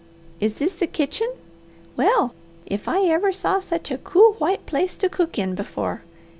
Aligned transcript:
Is 0.39 0.55
this 0.55 0.73
the 0.73 0.87
kitchen? 0.87 1.29
Well 1.95 2.33
if 2.65 2.87
I 2.87 3.03
ever 3.05 3.31
saw 3.31 3.59
sech 3.59 3.91
a 3.91 3.99
cool, 3.99 4.33
white 4.39 4.65
place 4.65 4.97
to 4.97 5.09
cook 5.09 5.37
in 5.37 5.53
before! 5.53 6.01